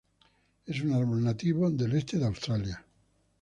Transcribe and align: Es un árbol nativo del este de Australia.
Es 0.65 0.81
un 0.81 0.93
árbol 0.93 1.23
nativo 1.23 1.69
del 1.69 1.93
este 1.95 2.17
de 2.17 2.25
Australia. 2.25 2.83